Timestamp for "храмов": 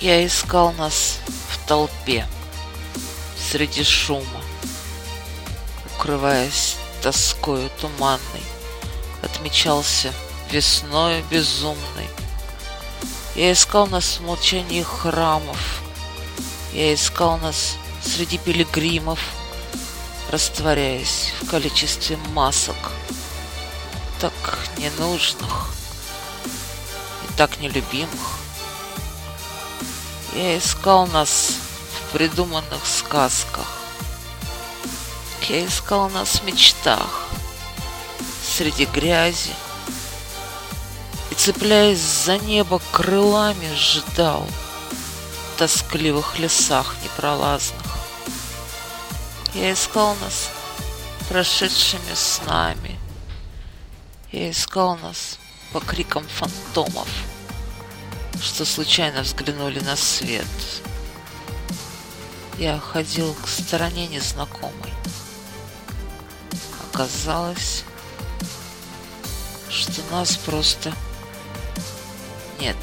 14.82-15.82